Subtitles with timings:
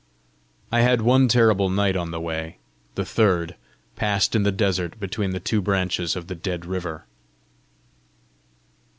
[0.71, 2.57] I had one terrible night on the way
[2.95, 3.53] the third,
[3.95, 7.05] passed in the desert between the two branches of the dead river.